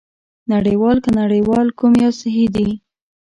نړۍوال 0.53 0.97
که 1.03 1.09
نړیوال 1.21 1.67
کوم 1.79 1.93
یو 2.03 2.11
صحي 2.21 2.47
دی؟ 2.55 2.69